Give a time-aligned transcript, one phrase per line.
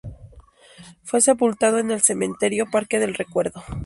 [1.03, 3.61] Fue sepultado en el cementerio Parque del Recuerdo.